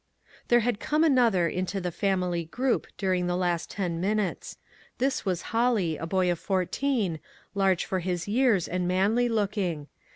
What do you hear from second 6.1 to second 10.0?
of fourteen, large for his years, and manly looking.